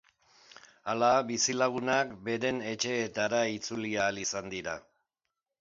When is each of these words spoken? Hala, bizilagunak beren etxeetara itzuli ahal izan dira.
Hala, 0.93 1.09
bizilagunak 1.27 2.15
beren 2.29 2.63
etxeetara 2.71 3.45
itzuli 3.59 3.95
ahal 4.07 4.23
izan 4.27 4.53
dira. 4.59 4.79